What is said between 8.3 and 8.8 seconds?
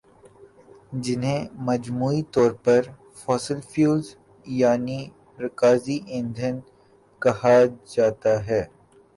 ہے